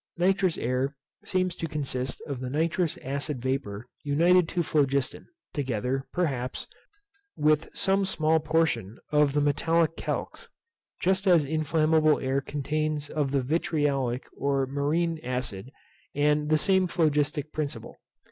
[0.17, 6.65] Nitrous air seems to consist of the nitrous acid vapour united to phlogiston, together, perhaps,
[7.35, 10.49] with some small portion of the metallic calx;
[10.99, 15.69] just as inflammable air consists of the vitriolic or marine acid,
[16.15, 17.97] and the same phlogistic principle.